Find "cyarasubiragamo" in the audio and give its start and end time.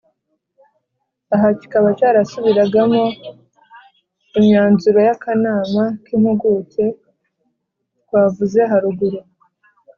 1.97-3.03